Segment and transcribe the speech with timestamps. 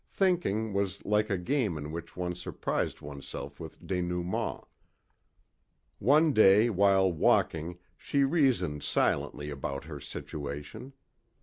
[0.15, 4.65] Thinking was like a game in which one surprised oneself with denouements.
[5.99, 10.93] One day while walking she reasoned silently about her situation.